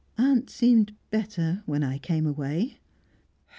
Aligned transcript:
"Aunt 0.17 0.49
seemed 0.49 0.95
better 1.11 1.61
when 1.67 1.83
I 1.83 1.99
came 1.99 2.25
away." 2.25 2.79